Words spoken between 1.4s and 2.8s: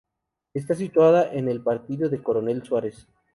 el partido de Coronel